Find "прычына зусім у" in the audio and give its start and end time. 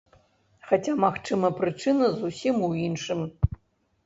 1.59-2.71